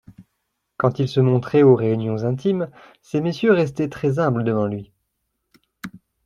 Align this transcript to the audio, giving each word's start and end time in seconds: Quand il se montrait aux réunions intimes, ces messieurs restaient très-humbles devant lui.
Quand 0.77 0.97
il 0.97 1.07
se 1.07 1.19
montrait 1.19 1.61
aux 1.61 1.75
réunions 1.75 2.23
intimes, 2.23 2.71
ces 3.03 3.21
messieurs 3.21 3.51
restaient 3.51 3.87
très-humbles 3.87 4.43
devant 4.43 4.65
lui. 4.65 4.91